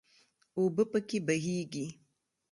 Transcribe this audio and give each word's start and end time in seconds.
اوبه 0.57 0.83
پکې 0.91 1.17
بهیږي. 1.27 1.85